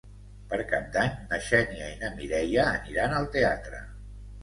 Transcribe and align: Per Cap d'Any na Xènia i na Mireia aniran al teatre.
Per 0.53 0.57
Cap 0.71 0.87
d'Any 0.95 1.13
na 1.35 1.39
Xènia 1.51 1.91
i 1.91 2.01
na 2.01 2.11
Mireia 2.17 2.67
aniran 2.73 3.19
al 3.23 3.33
teatre. 3.41 3.89